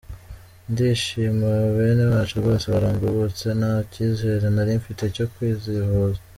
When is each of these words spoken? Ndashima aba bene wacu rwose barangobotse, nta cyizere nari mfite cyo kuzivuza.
Ndashima 0.71 1.45
aba 1.55 1.69
bene 1.77 2.03
wacu 2.11 2.33
rwose 2.41 2.65
barangobotse, 2.73 3.45
nta 3.59 3.73
cyizere 3.91 4.45
nari 4.55 4.71
mfite 4.81 5.03
cyo 5.15 5.25
kuzivuza. 5.33 6.19